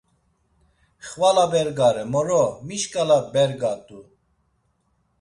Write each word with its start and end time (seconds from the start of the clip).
Xvala 1.09 1.45
bergare 1.53 2.03
moro, 2.13 2.39
mi 2.65 2.77
şkala 2.83 3.17
bergat̆u! 3.33 3.99